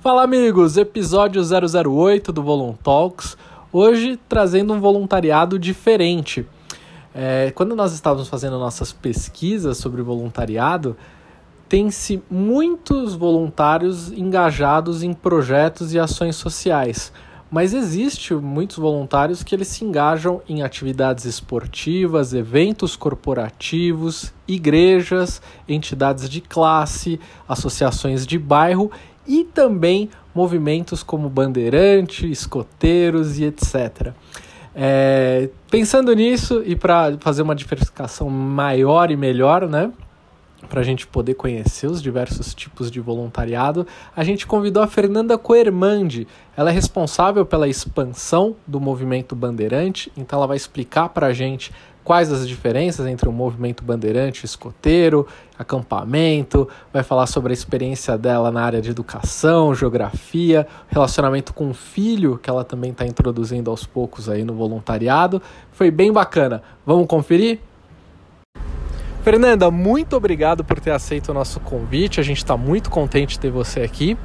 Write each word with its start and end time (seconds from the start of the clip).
Fala 0.00 0.22
amigos, 0.22 0.76
episódio 0.76 1.42
008 1.42 2.32
do 2.32 2.42
Volun 2.42 2.72
Talks. 2.74 3.36
Hoje 3.72 4.18
trazendo 4.28 4.72
um 4.72 4.80
voluntariado 4.80 5.58
diferente. 5.58 6.46
É, 7.14 7.52
quando 7.54 7.74
nós 7.74 7.92
estávamos 7.92 8.28
fazendo 8.28 8.58
nossas 8.58 8.92
pesquisas 8.92 9.78
sobre 9.78 10.02
voluntariado, 10.02 10.96
tem-se 11.68 12.22
muitos 12.30 13.14
voluntários 13.14 14.12
engajados 14.12 15.02
em 15.02 15.12
projetos 15.12 15.92
e 15.92 15.98
ações 15.98 16.36
sociais. 16.36 17.12
Mas 17.50 17.72
existe 17.72 18.34
muitos 18.34 18.76
voluntários 18.76 19.42
que 19.42 19.54
eles 19.54 19.68
se 19.68 19.84
engajam 19.84 20.42
em 20.48 20.62
atividades 20.62 21.24
esportivas, 21.24 22.34
eventos 22.34 22.96
corporativos, 22.96 24.32
igrejas, 24.48 25.40
entidades 25.68 26.28
de 26.28 26.40
classe, 26.40 27.20
associações 27.48 28.26
de 28.26 28.38
bairro 28.38 28.90
e 29.26 29.44
também 29.44 30.10
movimentos 30.34 31.02
como 31.02 31.28
bandeirante, 31.28 32.30
escoteiros 32.30 33.38
e 33.38 33.44
etc. 33.44 34.12
É, 34.74 35.48
pensando 35.70 36.12
nisso 36.14 36.62
e 36.66 36.76
para 36.76 37.16
fazer 37.20 37.42
uma 37.42 37.54
diversificação 37.54 38.28
maior 38.28 39.10
e 39.10 39.16
melhor, 39.16 39.68
né? 39.68 39.90
Para 40.68 40.80
a 40.80 40.84
gente 40.84 41.06
poder 41.06 41.34
conhecer 41.34 41.86
os 41.86 42.02
diversos 42.02 42.54
tipos 42.54 42.90
de 42.90 42.98
voluntariado, 42.98 43.86
a 44.16 44.24
gente 44.24 44.46
convidou 44.46 44.82
a 44.82 44.86
Fernanda 44.86 45.36
Coermandi. 45.36 46.26
Ela 46.56 46.70
é 46.70 46.72
responsável 46.72 47.44
pela 47.44 47.68
expansão 47.68 48.56
do 48.66 48.80
movimento 48.80 49.36
Bandeirante, 49.36 50.10
então 50.16 50.38
ela 50.38 50.46
vai 50.46 50.56
explicar 50.56 51.10
para 51.10 51.26
a 51.26 51.32
gente 51.32 51.72
quais 52.06 52.30
as 52.30 52.46
diferenças 52.46 53.04
entre 53.04 53.28
o 53.28 53.32
movimento 53.32 53.82
bandeirante 53.82 54.46
escoteiro, 54.46 55.26
acampamento, 55.58 56.68
vai 56.92 57.02
falar 57.02 57.26
sobre 57.26 57.52
a 57.52 57.52
experiência 57.52 58.16
dela 58.16 58.52
na 58.52 58.62
área 58.62 58.80
de 58.80 58.90
educação, 58.90 59.74
geografia, 59.74 60.68
relacionamento 60.86 61.52
com 61.52 61.68
o 61.68 61.74
filho, 61.74 62.38
que 62.38 62.48
ela 62.48 62.62
também 62.62 62.92
está 62.92 63.04
introduzindo 63.04 63.72
aos 63.72 63.84
poucos 63.84 64.28
aí 64.28 64.44
no 64.44 64.54
voluntariado. 64.54 65.42
Foi 65.72 65.90
bem 65.90 66.12
bacana. 66.12 66.62
Vamos 66.86 67.08
conferir? 67.08 67.58
Fernanda, 69.26 69.72
muito 69.72 70.16
obrigado 70.16 70.62
por 70.62 70.78
ter 70.78 70.92
aceito 70.92 71.30
o 71.30 71.34
nosso 71.34 71.58
convite. 71.58 72.20
A 72.20 72.22
gente 72.22 72.36
está 72.36 72.56
muito 72.56 72.88
contente 72.88 73.30
de 73.30 73.40
ter 73.40 73.50
você 73.50 73.80
aqui. 73.80 74.16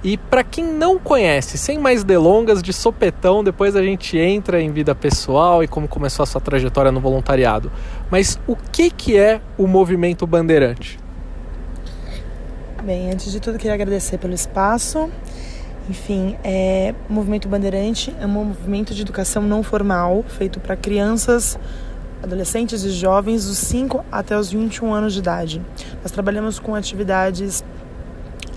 E 0.00 0.16
para 0.16 0.44
quem 0.44 0.64
não 0.64 0.96
conhece, 0.96 1.58
sem 1.58 1.76
mais 1.76 2.04
delongas, 2.04 2.62
de 2.62 2.72
sopetão, 2.72 3.42
depois 3.42 3.74
a 3.74 3.82
gente 3.82 4.16
entra 4.16 4.62
em 4.62 4.70
vida 4.70 4.94
pessoal 4.94 5.64
e 5.64 5.66
como 5.66 5.88
começou 5.88 6.22
a 6.22 6.26
sua 6.26 6.40
trajetória 6.40 6.92
no 6.92 7.00
voluntariado. 7.00 7.72
Mas 8.08 8.38
o 8.46 8.54
que, 8.54 8.90
que 8.92 9.18
é 9.18 9.40
o 9.58 9.66
movimento 9.66 10.24
bandeirante? 10.24 11.00
Bem, 12.80 13.10
antes 13.10 13.32
de 13.32 13.40
tudo, 13.40 13.58
queria 13.58 13.74
agradecer 13.74 14.18
pelo 14.18 14.34
espaço. 14.34 15.10
Enfim, 15.90 16.36
é, 16.44 16.94
o 17.10 17.12
Movimento 17.12 17.48
Bandeirante 17.48 18.14
é 18.20 18.24
um 18.24 18.28
movimento 18.28 18.94
de 18.94 19.02
educação 19.02 19.42
não 19.42 19.64
formal 19.64 20.24
feito 20.28 20.58
para 20.58 20.76
crianças, 20.76 21.58
adolescentes 22.24 22.82
e 22.82 22.90
jovens 22.90 23.46
dos 23.46 23.58
5 23.58 24.04
até 24.10 24.36
os 24.36 24.50
21 24.50 24.92
anos 24.92 25.12
de 25.12 25.20
idade. 25.20 25.62
Nós 26.02 26.10
trabalhamos 26.10 26.58
com 26.58 26.74
atividades 26.74 27.62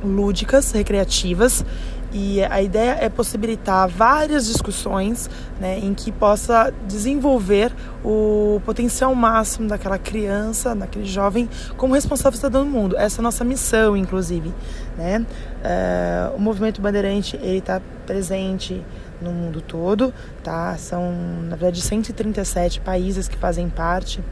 lúdicas, 0.04 0.72
recreativas, 0.72 1.66
e 2.12 2.44
a 2.44 2.62
ideia 2.62 2.98
é 3.02 3.10
possibilitar 3.10 3.88
várias 3.88 4.48
discussões 4.48 5.30
né, 5.60 5.78
em 5.80 5.94
que 5.94 6.12
possa 6.12 6.74
desenvolver 6.88 7.72
o 8.04 8.62
potencial 8.66 9.14
máximo 9.14 9.68
daquela 9.68 9.98
criança, 9.98 10.74
daquele 10.74 11.06
jovem, 11.06 11.50
como 11.76 11.94
responsável 11.94 12.38
cidadão 12.38 12.64
do 12.64 12.70
mundo. 12.70 12.98
Essa 12.98 13.20
é 13.20 13.22
a 13.22 13.24
nossa 13.24 13.44
missão, 13.44 13.98
inclusive. 13.98 14.54
Né? 14.98 15.20
Uh, 15.20 16.36
o 16.38 16.40
movimento 16.40 16.82
Bandeirante 16.82 17.38
está 17.44 17.82
presente 18.06 18.84
no 19.22 19.32
mundo 19.32 19.62
todo, 19.62 20.14
tá? 20.44 20.76
São, 20.78 21.12
na 21.44 21.56
verdade, 21.56 21.82
137 21.82 22.80
países 22.82 23.28
que 23.28 23.36
fazem 23.36 23.68
parte 23.68 24.24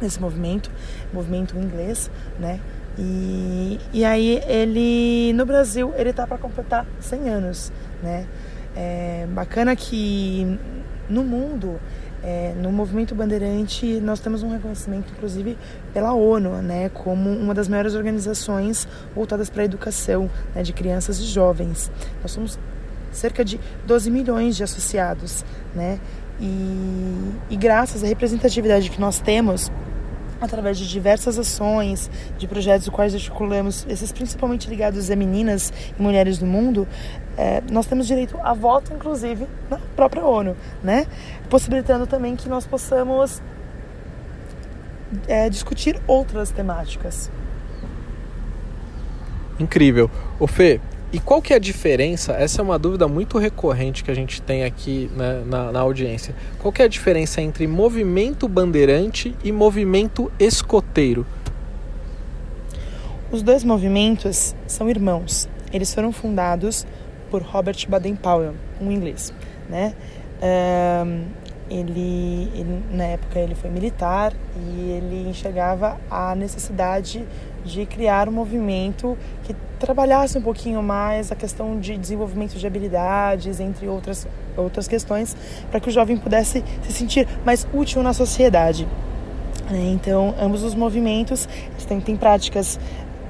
desse 0.00 0.20
movimento, 0.20 0.70
movimento 1.12 1.56
inglês, 1.56 2.10
né? 2.38 2.60
E, 2.98 3.80
e 3.92 4.04
aí 4.04 4.42
ele 4.46 5.32
no 5.32 5.46
Brasil 5.46 5.92
ele 5.96 6.12
tá 6.12 6.26
para 6.26 6.38
completar 6.38 6.86
100 7.00 7.28
anos, 7.28 7.72
né? 8.02 8.26
É 8.76 9.26
bacana 9.30 9.74
que 9.76 10.58
no 11.08 11.22
mundo 11.24 11.80
é, 12.22 12.54
no 12.56 12.70
movimento 12.70 13.14
bandeirante 13.14 14.00
nós 14.00 14.20
temos 14.20 14.42
um 14.42 14.50
reconhecimento 14.50 15.12
inclusive 15.12 15.58
pela 15.92 16.12
ONU 16.12 16.62
né? 16.62 16.90
Como 16.90 17.30
uma 17.30 17.54
das 17.54 17.66
maiores 17.66 17.94
organizações 17.94 18.86
voltadas 19.14 19.48
para 19.48 19.62
a 19.62 19.64
educação 19.64 20.30
né, 20.54 20.62
de 20.62 20.72
crianças 20.72 21.18
e 21.18 21.24
jovens. 21.24 21.90
Nós 22.20 22.30
somos 22.30 22.58
cerca 23.10 23.44
de 23.44 23.58
12 23.86 24.10
milhões 24.10 24.56
de 24.56 24.64
associados 24.64 25.44
né? 25.74 25.98
E, 26.40 27.32
e 27.50 27.56
graças 27.56 28.02
à 28.04 28.06
representatividade 28.06 28.90
que 28.90 29.00
nós 29.00 29.18
temos 29.18 29.70
através 30.42 30.76
de 30.76 30.88
diversas 30.88 31.38
ações, 31.38 32.10
de 32.36 32.46
projetos 32.46 32.88
os 32.88 32.90
quais 32.90 33.14
articulamos, 33.14 33.86
esses 33.88 34.10
principalmente 34.10 34.68
ligados 34.68 35.10
a 35.10 35.16
meninas 35.16 35.72
e 35.98 36.02
mulheres 36.02 36.36
do 36.38 36.46
mundo, 36.46 36.86
é, 37.36 37.62
nós 37.70 37.86
temos 37.86 38.06
direito 38.06 38.36
a 38.42 38.52
voto, 38.52 38.92
inclusive, 38.92 39.46
na 39.70 39.78
própria 39.96 40.24
ONU, 40.24 40.56
né? 40.82 41.06
Possibilitando 41.48 42.06
também 42.06 42.36
que 42.36 42.48
nós 42.48 42.66
possamos 42.66 43.40
é, 45.28 45.48
discutir 45.48 46.00
outras 46.06 46.50
temáticas. 46.50 47.30
Incrível. 49.58 50.10
O 50.40 50.46
Fê, 50.46 50.80
e 51.12 51.20
qual 51.20 51.42
que 51.42 51.52
é 51.52 51.56
a 51.56 51.58
diferença? 51.58 52.32
Essa 52.32 52.62
é 52.62 52.64
uma 52.64 52.78
dúvida 52.78 53.06
muito 53.06 53.36
recorrente 53.36 54.02
que 54.02 54.10
a 54.10 54.14
gente 54.14 54.40
tem 54.40 54.64
aqui 54.64 55.10
né, 55.14 55.42
na, 55.44 55.70
na, 55.70 55.80
audiência. 55.80 56.34
Qual 56.58 56.72
que 56.72 56.80
é 56.80 56.86
a 56.86 56.88
diferença 56.88 57.42
entre 57.42 57.66
movimento 57.66 58.48
bandeirante 58.48 59.36
e 59.44 59.52
movimento 59.52 60.32
escoteiro? 60.38 61.26
Os 63.30 63.42
dois 63.42 63.62
movimentos 63.62 64.54
são 64.66 64.88
irmãos. 64.88 65.48
Eles 65.70 65.92
foram 65.92 66.12
fundados 66.12 66.86
por 67.30 67.42
Robert 67.42 67.86
Baden-Powell, 67.86 68.54
um 68.80 68.90
inglês, 68.90 69.34
né? 69.68 69.94
Um, 70.42 71.24
ele, 71.70 72.50
ele, 72.54 72.82
na 72.90 73.04
época 73.04 73.38
ele 73.38 73.54
foi 73.54 73.70
militar 73.70 74.32
e 74.56 74.90
ele 74.90 75.28
enxergava 75.28 75.98
a 76.10 76.34
necessidade 76.34 77.24
de 77.64 77.86
criar 77.86 78.28
um 78.28 78.32
movimento 78.32 79.16
que 79.44 79.54
trabalhasse 79.82 80.38
um 80.38 80.40
pouquinho 80.40 80.80
mais 80.80 81.32
a 81.32 81.34
questão 81.34 81.80
de 81.80 81.98
desenvolvimento 81.98 82.54
de 82.54 82.64
habilidades, 82.64 83.58
entre 83.58 83.88
outras, 83.88 84.28
outras 84.56 84.86
questões, 84.86 85.36
para 85.72 85.80
que 85.80 85.88
o 85.88 85.92
jovem 85.92 86.16
pudesse 86.16 86.62
se 86.84 86.92
sentir 86.92 87.26
mais 87.44 87.66
útil 87.74 88.00
na 88.00 88.12
sociedade. 88.12 88.86
Né? 89.68 89.90
Então, 89.92 90.36
ambos 90.40 90.62
os 90.62 90.76
movimentos 90.76 91.48
têm, 91.88 92.00
têm 92.00 92.16
práticas 92.16 92.78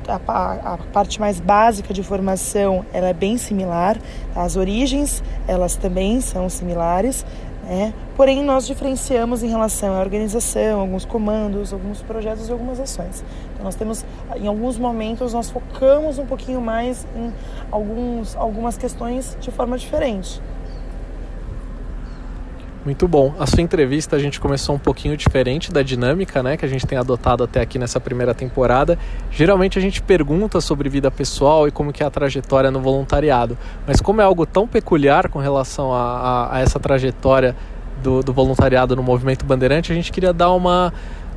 a, 0.07 0.75
a, 0.75 0.79
parte 0.93 1.19
mais 1.19 1.41
básica 1.41 1.95
de 1.95 2.03
formação 2.03 2.85
ela 2.93 3.09
é 3.09 3.15
bem 3.15 3.39
similar, 3.39 3.97
as 4.35 4.57
origens 4.57 5.23
elas 5.49 5.77
também 5.77 6.21
são 6.21 6.51
similares, 6.51 7.25
né? 7.63 7.95
Porém, 8.17 8.43
nós 8.43 8.67
diferenciamos 8.67 9.43
em 9.43 9.49
relação 9.49 9.95
à 9.95 10.01
organização, 10.01 10.81
alguns 10.81 11.05
comandos, 11.05 11.73
alguns 11.73 12.03
projetos 12.03 12.49
e 12.49 12.53
algumas 12.53 12.81
ações. 12.81 13.25
Então, 13.53 13.65
nós 13.65 13.75
temos, 13.75 14.05
em 14.37 14.47
alguns 14.47 14.77
momentos, 14.79 15.33
nós 15.33 15.51
focamos 15.51 16.19
um 16.19 16.27
pouquinho 16.27 16.61
mais 16.61 17.07
em 17.17 17.33
alguns, 17.71 18.37
algumas 18.37 18.77
questões 18.77 19.37
de 19.41 19.51
forma 19.51 19.79
diferente. 19.79 20.43
Muito 22.85 23.07
bom. 23.07 23.33
A 23.39 23.47
sua 23.47 23.63
entrevista 23.63 24.17
a 24.17 24.19
gente 24.19 24.41
começou 24.41 24.75
um 24.75 24.79
pouquinho 24.79 25.17
diferente 25.17 25.71
da 25.71 25.83
dinâmica, 25.83 26.43
né, 26.43 26.57
que 26.57 26.65
a 26.65 26.69
gente 26.69 26.85
tem 26.85 26.99
adotado 26.99 27.45
até 27.45 27.61
aqui 27.61 27.79
nessa 27.79 28.01
primeira 28.01 28.35
temporada. 28.35 28.99
Geralmente 29.31 29.79
a 29.79 29.83
gente 29.83 30.03
pergunta 30.03 30.61
sobre 30.61 30.89
vida 30.89 31.09
pessoal 31.09 31.69
e 31.69 31.71
como 31.71 31.93
que 31.93 32.03
é 32.03 32.07
a 32.07 32.11
trajetória 32.11 32.73
no 32.73 32.81
voluntariado, 32.81 33.57
mas 33.87 34.01
como 34.01 34.21
é 34.21 34.25
algo 34.25 34.45
tão 34.45 34.67
peculiar 34.67 35.29
com 35.29 35.39
relação 35.39 35.95
a, 35.95 36.01
a, 36.01 36.57
a 36.57 36.61
essa 36.61 36.81
trajetória 36.81 37.55
do, 38.03 38.21
do 38.21 38.33
voluntariado 38.33 38.97
no 38.97 39.03
movimento 39.03 39.45
Bandeirante, 39.45 39.93
a 39.93 39.95
gente 39.95 40.11
queria 40.11 40.33
dar 40.33 40.51
uma 40.51 40.93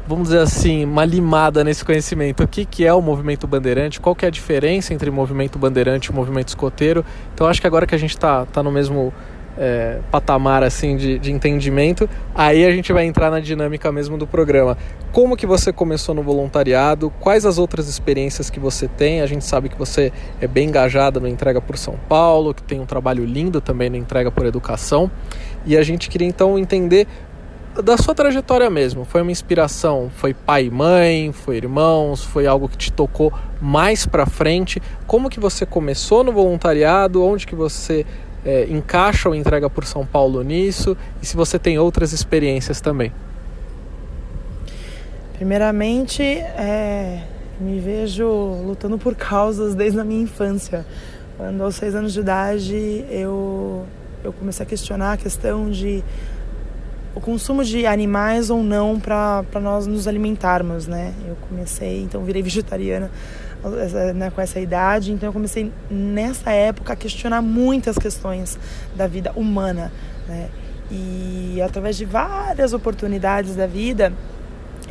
vamos 0.08 0.26
dizer 0.26 0.40
assim, 0.40 0.86
uma 0.86 1.04
limada 1.04 1.64
nesse 1.64 1.84
conhecimento. 1.84 2.44
O 2.44 2.48
que, 2.48 2.64
que 2.64 2.86
é 2.86 2.94
o 2.94 3.02
movimento 3.02 3.48
bandeirante? 3.48 4.00
Qual 4.00 4.16
que 4.16 4.24
é 4.24 4.28
a 4.28 4.32
diferença 4.32 4.94
entre 4.94 5.10
movimento 5.10 5.58
bandeirante 5.58 6.12
e 6.12 6.14
movimento 6.14 6.50
escoteiro? 6.50 7.04
Então 7.34 7.48
acho 7.48 7.60
que 7.60 7.66
agora 7.66 7.88
que 7.88 7.96
a 7.96 7.98
gente 7.98 8.12
está 8.12 8.46
tá 8.46 8.62
no 8.62 8.72
mesmo 8.72 9.12
é, 9.58 10.00
patamar 10.12 10.64
assim 10.64 10.96
de, 10.96 11.18
de 11.20 11.32
entendimento, 11.32 12.10
aí 12.34 12.66
a 12.66 12.72
gente 12.72 12.92
vai 12.92 13.06
entrar 13.06 13.32
na 13.32 13.40
dinâmica 13.40 13.92
mesmo 13.92 14.18
do 14.18 14.28
programa. 14.28 14.78
Como 15.12 15.38
que 15.38 15.46
você 15.46 15.72
começou 15.72 16.14
no 16.14 16.22
voluntariado? 16.22 17.10
Quais 17.20 17.46
as 17.46 17.58
outras 17.58 17.88
experiências 17.88 18.50
que 18.50 18.60
você 18.60 18.88
tem? 18.88 19.22
A 19.22 19.26
gente 19.26 19.46
sabe 19.46 19.70
que 19.70 19.78
você 19.78 20.12
é 20.42 20.48
bem 20.48 20.68
engajada 20.68 21.20
no 21.20 21.28
Entrega 21.28 21.62
por 21.62 21.78
São 21.78 21.96
Paulo, 22.10 22.54
que 22.54 22.62
tem 22.62 22.80
um 22.80 22.86
trabalho 22.86 23.24
lindo 23.24 23.62
também 23.62 23.90
no 23.90 23.96
Entrega 23.96 24.30
por 24.30 24.46
Educação. 24.46 25.10
E 25.66 25.78
a 25.78 25.84
gente 25.84 26.10
queria 26.10 26.28
então 26.28 26.60
entender 26.60 27.08
da 27.84 27.98
sua 27.98 28.16
trajetória 28.16 28.70
mesmo, 28.70 29.04
foi 29.04 29.22
uma 29.22 29.32
inspiração? 29.32 30.10
Foi 30.16 30.34
pai 30.34 30.66
e 30.66 30.72
mãe, 30.72 31.32
foi 31.34 31.58
irmãos, 31.58 32.24
foi 32.24 32.48
algo 32.48 32.70
que 32.70 32.78
te 32.78 32.92
tocou 32.92 33.34
mais 33.62 34.06
para 34.06 34.26
frente? 34.26 34.82
Como 35.06 35.30
que 35.30 35.42
você 35.42 35.66
começou 35.66 36.24
no 36.24 36.32
voluntariado? 36.32 37.24
Onde 37.24 37.46
que 37.46 37.56
você 37.56 38.06
é, 38.46 38.66
encaixa 38.70 39.30
o 39.30 39.36
Entrega 39.36 39.70
por 39.70 39.86
São 39.86 40.06
Paulo 40.06 40.42
nisso? 40.44 40.96
E 41.22 41.26
se 41.26 41.36
você 41.36 41.58
tem 41.58 41.80
outras 41.80 42.14
experiências 42.14 42.80
também? 42.80 43.12
Primeiramente, 45.34 46.22
é, 46.24 47.24
me 47.60 47.80
vejo 47.80 48.28
lutando 48.66 48.98
por 48.98 49.16
causas 49.16 49.76
desde 49.76 50.00
a 50.00 50.04
minha 50.04 50.22
infância. 50.22 50.86
Quando 51.36 51.62
aos 51.62 51.76
seis 51.76 51.96
anos 51.96 52.14
de 52.14 52.20
idade 52.22 53.06
eu, 53.10 53.86
eu 54.24 54.32
comecei 54.32 54.66
a 54.66 54.70
questionar 54.70 55.14
a 55.14 55.18
questão 55.18 55.70
de 55.70 56.04
o 57.14 57.22
consumo 57.22 57.64
de 57.64 57.86
animais 57.86 58.50
ou 58.50 58.62
não 58.62 59.00
para 59.00 59.44
nós 59.62 59.88
nos 59.88 60.08
alimentarmos, 60.08 60.86
né? 60.86 61.14
Eu 61.28 61.36
comecei, 61.50 62.02
então 62.02 62.24
virei 62.24 62.44
vegetariana 62.44 63.10
né, 64.14 64.30
com 64.30 64.42
essa 64.42 64.60
idade, 64.60 65.12
então 65.12 65.30
eu 65.30 65.34
comecei 65.34 65.72
nessa 65.90 66.52
época 66.52 66.94
a 66.94 66.96
questionar 66.96 67.42
muitas 67.42 67.98
questões 67.98 68.58
da 68.96 69.08
vida 69.08 69.32
humana, 69.36 69.92
né? 70.28 70.50
E 70.92 71.60
através 71.64 71.98
de 71.98 72.06
várias 72.06 72.74
oportunidades 72.74 73.56
da 73.56 73.66
vida, 73.66 74.14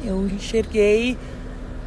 eu 0.05 0.26
enxerguei 0.26 1.17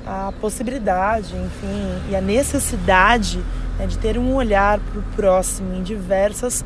a 0.05 0.31
possibilidade, 0.39 1.35
enfim, 1.35 2.09
e 2.09 2.15
a 2.15 2.21
necessidade 2.21 3.43
né, 3.77 3.85
de 3.85 3.97
ter 3.97 4.17
um 4.17 4.33
olhar 4.33 4.79
para 4.79 4.99
o 4.99 5.03
próximo 5.15 5.75
em 5.75 5.83
diversas, 5.83 6.63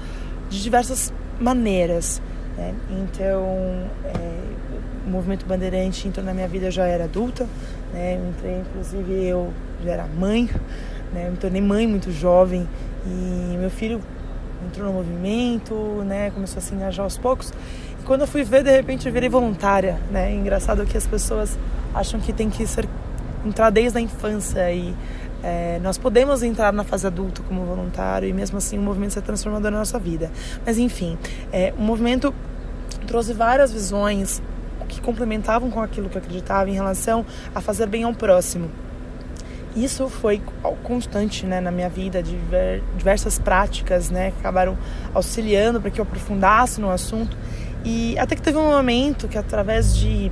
de 0.50 0.62
diversas 0.62 1.12
maneiras. 1.40 2.22
Né? 2.56 2.76
Então, 2.92 3.90
é, 4.06 4.41
o 5.06 5.10
movimento 5.10 5.46
Bandeirante 5.46 6.08
entrou 6.08 6.26
na 6.26 6.34
minha 6.34 6.48
vida, 6.48 6.68
eu 6.68 6.72
já 6.72 6.86
era 6.86 7.06
adulta, 7.06 7.48
né? 7.94 8.18
eu 8.18 8.30
entrei, 8.30 8.60
inclusive, 8.60 9.26
eu 9.26 9.52
já 9.84 9.92
era 9.92 10.08
mãe, 10.08 10.50
né? 11.14 11.28
eu 11.28 11.32
me 11.32 11.38
tornei 11.38 11.62
mãe 11.62 11.88
muito 11.88 12.12
jovem 12.12 12.68
e 13.06 13.58
meu 13.58 13.70
filho 13.70 14.02
entrou 14.66 14.88
no 14.88 14.94
movimento, 14.94 15.74
né? 16.06 16.30
começou 16.32 16.60
a 16.60 16.62
se 16.62 16.74
engajar 16.74 17.04
aos 17.04 17.18
poucos. 17.18 17.52
E 18.00 18.04
quando 18.04 18.22
eu 18.22 18.28
fui 18.28 18.44
ver, 18.44 18.64
de 18.64 18.72
repente, 18.72 19.08
eu 19.08 19.14
virei 19.14 19.30
voluntária. 19.30 19.98
Né? 20.12 20.34
engraçado 20.34 20.86
que 20.86 20.98
as 20.98 21.08
pessoas 21.08 21.58
acham 21.94 22.20
que 22.20 22.32
tem 22.32 22.50
que 22.50 22.66
ser 22.68 22.88
entrar 23.46 23.70
desde 23.72 23.98
a 23.98 24.02
infância 24.02 24.72
e 24.72 24.94
é, 25.44 25.80
nós 25.82 25.98
podemos 25.98 26.44
entrar 26.44 26.72
na 26.72 26.84
fase 26.84 27.08
adulta 27.08 27.42
como 27.48 27.66
voluntário 27.66 28.30
e 28.30 28.34
mesmo 28.34 28.60
assim 28.60 28.78
o 28.78 28.82
movimento 28.82 29.14
se 29.14 29.22
transformador 29.22 29.72
na 29.72 29.80
nossa 29.80 29.98
vida. 29.98 30.32
Mas 30.64 30.78
enfim, 30.78 31.18
é, 31.52 31.74
o 31.78 31.82
movimento 31.82 32.34
trouxe 33.08 33.34
várias 33.34 33.72
visões 33.74 34.42
que 34.88 35.02
complementavam 35.02 35.70
com 35.70 35.82
aquilo 35.82 36.10
que 36.10 36.18
eu 36.18 36.22
acreditava 36.22 36.70
em 36.70 36.74
relação 36.74 37.26
a 37.54 37.62
fazer 37.62 37.88
bem 37.88 38.04
ao 38.04 38.14
próximo. 38.14 38.70
Isso 39.76 40.10
foi 40.10 40.42
constante 40.84 41.46
né, 41.46 41.62
na 41.62 41.72
minha 41.72 41.88
vida, 41.88 42.22
diversas 42.22 43.40
práticas 43.40 44.10
né, 44.10 44.32
que 44.32 44.40
acabaram 44.40 44.78
auxiliando 45.14 45.80
para 45.80 45.90
que 45.90 46.02
eu 46.02 46.04
aprofundasse 46.04 46.82
no 46.82 46.90
assunto. 46.90 47.38
E 47.86 48.20
até 48.20 48.36
que 48.36 48.42
teve 48.42 48.58
um 48.58 48.70
momento 48.70 49.28
que, 49.28 49.38
através 49.38 49.96
de 49.96 50.32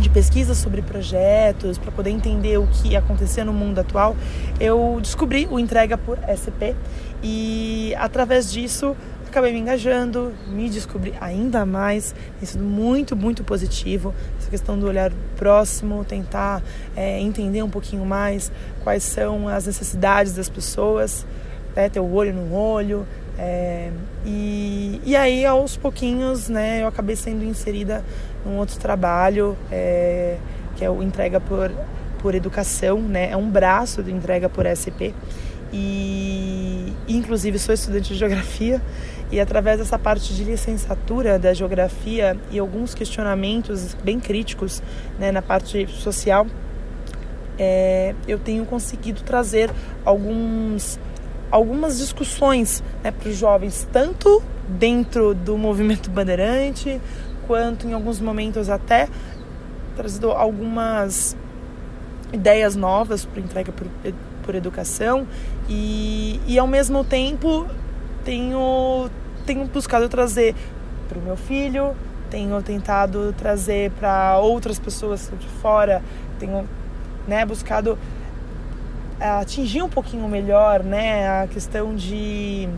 de 0.00 0.08
pesquisa 0.08 0.54
sobre 0.54 0.80
projetos, 0.80 1.76
para 1.76 1.92
poder 1.92 2.10
entender 2.10 2.58
o 2.58 2.66
que 2.66 2.96
acontecia 2.96 3.44
no 3.44 3.52
mundo 3.52 3.78
atual, 3.80 4.16
eu 4.58 4.98
descobri 5.00 5.46
o 5.50 5.58
Entrega 5.58 5.98
por 5.98 6.18
SP 6.24 6.74
e 7.22 7.94
através 7.98 8.50
disso 8.50 8.96
acabei 9.30 9.52
me 9.52 9.58
engajando, 9.58 10.32
me 10.48 10.68
descobri 10.68 11.14
ainda 11.20 11.64
mais, 11.64 12.14
sido 12.42 12.62
muito, 12.62 13.16
muito 13.16 13.42
positivo 13.42 14.14
essa 14.38 14.50
questão 14.50 14.78
do 14.78 14.86
olhar 14.86 15.12
próximo, 15.36 16.04
tentar 16.04 16.62
é, 16.94 17.18
entender 17.18 17.62
um 17.62 17.70
pouquinho 17.70 18.04
mais 18.04 18.52
quais 18.82 19.02
são 19.02 19.48
as 19.48 19.66
necessidades 19.66 20.34
das 20.34 20.48
pessoas, 20.48 21.24
né, 21.74 21.88
ter 21.88 22.00
o 22.00 22.12
olho 22.12 22.34
no 22.34 22.54
olho, 22.54 23.06
é, 23.38 23.90
e, 24.26 25.00
e 25.04 25.16
aí 25.16 25.46
aos 25.46 25.76
pouquinhos 25.76 26.48
né, 26.48 26.82
eu 26.82 26.88
acabei 26.88 27.16
sendo 27.16 27.42
inserida 27.42 28.04
num 28.44 28.58
outro 28.58 28.78
trabalho 28.78 29.56
é, 29.70 30.36
que 30.76 30.84
é 30.84 30.90
o 30.90 31.02
entrega 31.02 31.40
por, 31.40 31.70
por 32.20 32.34
educação, 32.34 33.00
né? 33.00 33.30
É 33.30 33.36
um 33.36 33.48
braço 33.48 34.02
do 34.02 34.10
entrega 34.10 34.48
por 34.48 34.66
SP. 34.68 35.12
E 35.72 36.92
inclusive 37.06 37.58
sou 37.58 37.74
estudante 37.74 38.12
de 38.12 38.18
geografia 38.18 38.82
e 39.30 39.38
através 39.38 39.78
dessa 39.78 39.98
parte 39.98 40.34
de 40.34 40.42
licenciatura 40.42 41.38
da 41.38 41.54
geografia 41.54 42.36
e 42.50 42.58
alguns 42.58 42.94
questionamentos 42.94 43.94
bem 44.02 44.18
críticos 44.18 44.82
né, 45.18 45.30
na 45.30 45.40
parte 45.40 45.86
social, 45.88 46.46
é, 47.56 48.14
eu 48.26 48.38
tenho 48.38 48.64
conseguido 48.64 49.22
trazer 49.22 49.70
alguns 50.04 50.98
algumas 51.50 51.98
discussões 51.98 52.82
né, 53.02 53.10
para 53.10 53.28
os 53.28 53.36
jovens, 53.36 53.86
tanto 53.92 54.42
dentro 54.68 55.34
do 55.34 55.58
movimento 55.58 56.08
bandeirante, 56.08 57.00
quanto 57.46 57.86
em 57.86 57.92
alguns 57.92 58.20
momentos 58.20 58.70
até 58.70 59.08
trazido 59.96 60.30
algumas 60.30 61.36
ideias 62.32 62.76
novas 62.76 63.24
para 63.24 63.40
entrega 63.40 63.72
por 64.50 64.56
educação 64.56 65.28
e, 65.68 66.40
e 66.44 66.58
ao 66.58 66.66
mesmo 66.66 67.04
tempo 67.04 67.68
tenho, 68.24 69.08
tenho 69.46 69.64
buscado 69.66 70.08
trazer 70.08 70.56
para 71.08 71.18
o 71.20 71.22
meu 71.22 71.36
filho, 71.36 71.94
tenho 72.28 72.60
tentado 72.60 73.32
trazer 73.38 73.92
para 73.92 74.38
outras 74.38 74.76
pessoas 74.76 75.30
de 75.38 75.46
fora, 75.62 76.02
tenho 76.40 76.68
né, 77.28 77.46
buscado 77.46 77.96
eh, 79.20 79.24
atingir 79.24 79.82
um 79.82 79.88
pouquinho 79.88 80.28
melhor 80.28 80.82
né, 80.82 81.42
a 81.42 81.46
questão 81.46 81.94
de 81.94 82.68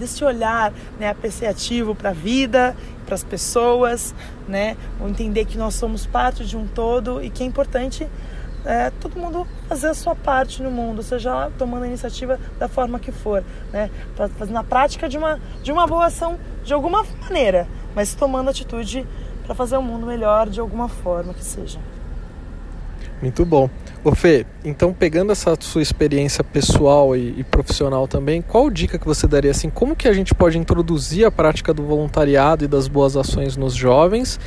desse 0.00 0.24
olhar 0.24 0.72
né, 0.98 1.10
apreciativo 1.10 1.94
para 1.94 2.10
a 2.10 2.12
vida, 2.12 2.74
para 3.06 3.14
as 3.14 3.22
pessoas, 3.22 4.14
né, 4.48 4.76
entender 5.06 5.44
que 5.44 5.58
nós 5.58 5.74
somos 5.74 6.06
parte 6.06 6.44
de 6.44 6.56
um 6.56 6.66
todo 6.66 7.22
e 7.22 7.30
que 7.30 7.44
é 7.44 7.46
importante 7.46 8.08
é, 8.64 8.90
todo 9.00 9.18
mundo 9.18 9.46
fazer 9.68 9.88
a 9.88 9.94
sua 9.94 10.14
parte 10.14 10.62
no 10.62 10.70
mundo, 10.70 11.02
seja 11.02 11.34
lá 11.34 11.50
tomando 11.56 11.84
a 11.84 11.86
iniciativa 11.86 12.38
da 12.58 12.68
forma 12.68 12.98
que 12.98 13.12
for, 13.12 13.44
né, 13.72 13.90
fazendo 14.36 14.58
a 14.58 14.64
prática 14.64 15.08
de 15.08 15.16
uma, 15.16 15.40
de 15.62 15.72
uma 15.72 15.86
boa 15.86 16.06
ação 16.06 16.38
de 16.64 16.72
alguma 16.72 17.04
maneira, 17.22 17.66
mas 17.94 18.14
tomando 18.14 18.50
atitude 18.50 19.06
para 19.44 19.54
fazer 19.54 19.76
o 19.76 19.82
mundo 19.82 20.06
melhor 20.06 20.48
de 20.48 20.60
alguma 20.60 20.88
forma 20.88 21.34
que 21.34 21.44
seja. 21.44 21.78
Muito 23.20 23.44
bom. 23.44 23.68
Ô 24.02 24.14
Fê, 24.14 24.46
então 24.64 24.94
pegando 24.94 25.30
essa 25.30 25.54
sua 25.60 25.82
experiência 25.82 26.42
pessoal 26.42 27.14
e, 27.14 27.40
e, 27.40 27.44
profissional 27.44 28.08
também, 28.08 28.40
qual 28.40 28.70
dica 28.70 28.98
que 28.98 29.06
você 29.06 29.26
daria 29.26 29.50
assim, 29.50 29.68
como 29.68 29.94
que 29.94 30.08
a 30.08 30.12
gente 30.12 30.34
pode 30.34 30.56
introduzir 30.56 31.26
a 31.26 31.30
prática 31.30 31.74
do 31.74 31.82
voluntariado 31.82 32.64
e 32.64 32.68
das 32.68 32.88
boas 32.88 33.16
ações 33.18 33.58
nos 33.58 33.74
jovens 33.74 34.40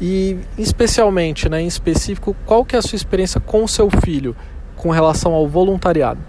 e 0.00 0.38
especialmente, 0.56 1.48
né, 1.48 1.60
em 1.60 1.66
específico, 1.66 2.34
qual 2.46 2.64
que 2.64 2.74
é 2.74 2.78
a 2.78 2.82
sua 2.82 2.96
experiência 2.96 3.40
com 3.40 3.62
o 3.62 3.68
seu 3.68 3.90
filho 3.90 4.34
com 4.76 4.90
relação 4.90 5.32
ao 5.32 5.46
voluntariado? 5.46 6.20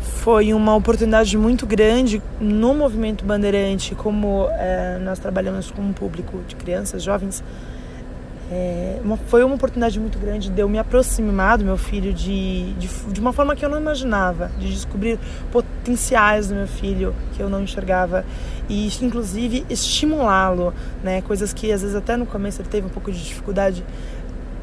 Foi 0.00 0.52
uma 0.54 0.74
oportunidade 0.74 1.36
muito 1.36 1.66
grande 1.66 2.20
no 2.40 2.74
movimento 2.74 3.24
Bandeirante, 3.24 3.94
como 3.94 4.48
é, 4.52 4.98
nós 4.98 5.18
trabalhamos 5.18 5.70
com 5.70 5.82
um 5.82 5.92
público 5.92 6.40
de 6.48 6.56
crianças, 6.56 7.02
jovens, 7.02 7.44
é, 8.50 9.00
uma, 9.02 9.16
foi 9.16 9.42
uma 9.42 9.54
oportunidade 9.54 9.98
muito 9.98 10.18
grande 10.18 10.50
de 10.50 10.60
eu 10.60 10.68
me 10.68 10.78
aproximar 10.78 11.56
do 11.56 11.64
meu 11.64 11.78
filho 11.78 12.12
de, 12.12 12.72
de, 12.74 12.88
de, 12.88 13.20
uma 13.20 13.32
forma 13.32 13.56
que 13.56 13.64
eu 13.64 13.70
não 13.70 13.80
imaginava, 13.80 14.50
de 14.58 14.70
descobrir 14.70 15.18
potenciais 15.50 16.48
do 16.48 16.54
meu 16.54 16.66
filho 16.66 17.14
que 17.34 17.40
eu 17.40 17.48
não 17.48 17.62
enxergava 17.62 18.24
e, 18.68 18.88
inclusive, 19.02 19.64
estimulá-lo, 19.70 20.74
né? 21.02 21.22
Coisas 21.22 21.52
que 21.52 21.72
às 21.72 21.80
vezes 21.80 21.96
até 21.96 22.16
no 22.16 22.26
começo 22.26 22.60
ele 22.60 22.68
teve 22.68 22.86
um 22.86 22.90
pouco 22.90 23.10
de 23.10 23.22
dificuldade 23.22 23.84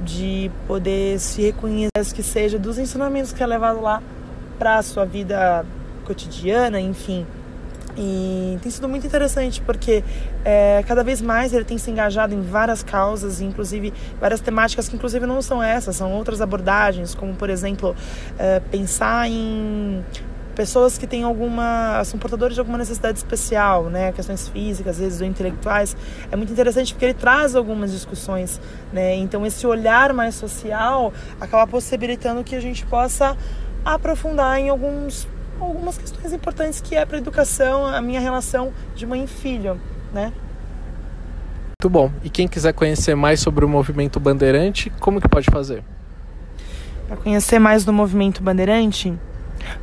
de 0.03 0.51
poder 0.67 1.19
se 1.19 1.41
reconhecer, 1.41 2.13
que 2.13 2.23
seja 2.23 2.57
dos 2.57 2.77
ensinamentos 2.77 3.33
que 3.33 3.41
é 3.41 3.45
levado 3.45 3.81
lá 3.81 4.01
para 4.57 4.77
a 4.77 4.81
sua 4.83 5.05
vida 5.05 5.65
cotidiana, 6.05 6.79
enfim. 6.79 7.25
E 7.97 8.57
tem 8.61 8.71
sido 8.71 8.87
muito 8.87 9.05
interessante 9.05 9.61
porque 9.61 10.03
é, 10.45 10.83
cada 10.87 11.03
vez 11.03 11.21
mais 11.21 11.53
ele 11.53 11.65
tem 11.65 11.77
se 11.77 11.91
engajado 11.91 12.33
em 12.33 12.41
várias 12.41 12.83
causas, 12.83 13.41
inclusive 13.41 13.93
várias 14.19 14.39
temáticas 14.39 14.87
que 14.87 14.95
inclusive 14.95 15.25
não 15.25 15.41
são 15.41 15.61
essas, 15.61 15.95
são 15.95 16.11
outras 16.13 16.41
abordagens, 16.41 17.13
como 17.13 17.35
por 17.35 17.49
exemplo 17.49 17.95
é, 18.39 18.59
pensar 18.59 19.29
em 19.29 20.03
pessoas 20.55 20.97
que 20.97 21.07
têm 21.07 21.23
alguma 21.23 22.03
são 22.03 22.19
portadores 22.19 22.55
de 22.55 22.59
alguma 22.59 22.77
necessidade 22.77 23.17
especial, 23.17 23.85
né, 23.85 24.11
questões 24.11 24.47
físicas, 24.47 24.95
às 24.95 25.01
vezes 25.01 25.21
ou 25.21 25.27
intelectuais, 25.27 25.95
é 26.31 26.35
muito 26.35 26.51
interessante 26.51 26.93
porque 26.93 27.05
ele 27.05 27.13
traz 27.13 27.55
algumas 27.55 27.91
discussões, 27.91 28.59
né? 28.91 29.15
Então 29.15 29.45
esse 29.45 29.65
olhar 29.65 30.13
mais 30.13 30.35
social 30.35 31.13
acaba 31.39 31.65
possibilitando 31.67 32.43
que 32.43 32.55
a 32.55 32.59
gente 32.59 32.85
possa 32.85 33.35
aprofundar 33.83 34.59
em 34.59 34.69
alguns 34.69 35.27
algumas 35.65 35.97
questões 35.97 36.33
importantes 36.33 36.81
que 36.81 36.95
é 36.95 37.05
para 37.05 37.17
educação, 37.17 37.85
a 37.85 38.01
minha 38.01 38.19
relação 38.19 38.73
de 38.95 39.05
mãe 39.05 39.23
e 39.23 39.27
filho, 39.27 39.79
né? 40.13 40.33
Muito 41.81 41.89
bom. 41.89 42.11
E 42.23 42.29
quem 42.29 42.47
quiser 42.47 42.73
conhecer 42.73 43.15
mais 43.15 43.39
sobre 43.39 43.65
o 43.65 43.67
movimento 43.67 44.19
Bandeirante, 44.19 44.91
como 44.99 45.19
que 45.19 45.27
pode 45.27 45.49
fazer? 45.49 45.83
Para 47.07 47.17
conhecer 47.17 47.57
mais 47.59 47.83
do 47.83 47.91
movimento 47.91 48.43
Bandeirante, 48.43 49.11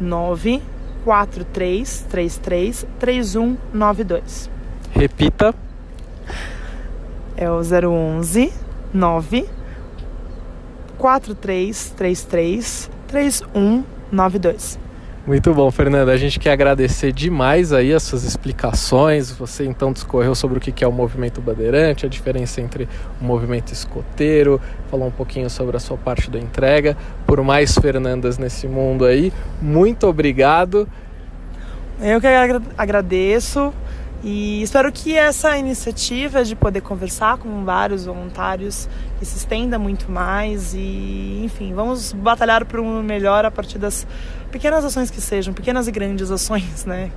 94333 0.01 2.87
3192. 2.99 4.51
Repita. 4.93 5.55
É 7.37 7.49
o 7.51 7.61
011 7.61 8.53
9 8.93 9.60
4333 11.01 12.91
3192. 13.09 14.79
Muito 15.27 15.55
bom, 15.55 15.71
Fernanda. 15.71 16.13
A 16.13 16.17
gente 16.17 16.39
quer 16.39 16.53
agradecer 16.53 17.13
demais 17.13 17.73
aí 17.73 17.93
as 17.93 18.03
suas 18.03 18.25
explicações. 18.25 19.31
Você 19.33 19.65
então 19.65 19.93
discorreu 19.93 20.35
sobre 20.35 20.59
o 20.59 20.61
que 20.61 20.85
é 20.85 20.87
o 20.89 20.93
movimento 20.93 21.41
bandeirante, 21.41 22.05
a 22.05 22.09
diferença 22.09 22.61
entre 22.61 22.89
o 23.21 23.25
movimento 23.25 23.73
escoteiro, 23.73 24.61
falou 24.91 25.09
um 25.09 25.11
pouquinho 25.11 25.49
sobre 25.49 25.77
a 25.77 25.81
sua 25.81 25.97
parte 25.97 26.31
da 26.31 26.39
entrega. 26.39 26.97
Por 27.27 27.43
mais 27.43 27.75
Fernandas 27.75 28.39
nesse 28.39 28.67
mundo 28.67 29.05
aí, 29.05 29.33
muito 29.61 30.07
obrigado. 30.07 30.87
Eu 32.01 32.21
que 32.21 32.27
agradeço. 32.77 33.73
E 34.23 34.63
espero 34.63 34.93
que 34.93 35.17
essa 35.17 35.57
iniciativa 35.57 36.45
de 36.45 36.55
poder 36.55 36.83
conversar 36.83 37.39
com 37.39 37.65
vários 37.65 38.05
voluntários 38.05 38.87
que 39.19 39.25
se 39.25 39.39
estenda 39.39 39.79
muito 39.79 40.11
mais 40.11 40.75
e, 40.75 41.41
enfim, 41.43 41.73
vamos 41.73 42.13
batalhar 42.13 42.67
por 42.67 42.81
um 42.81 43.03
melhor 43.03 43.47
a 43.47 43.51
partir 43.51 43.79
das 43.79 44.07
pequenas 44.53 44.85
ações 44.85 45.11
que 45.11 45.21
sejam, 45.23 45.55
pequenas 45.55 45.89
e 45.89 45.91
grandes 45.91 46.31
ações, 46.31 46.85
né? 46.85 47.11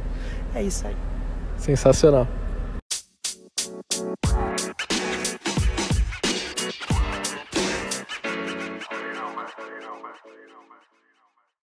É 0.55 0.63
isso 0.63 0.87
aí. 0.87 0.95
Sensacional. 1.57 2.27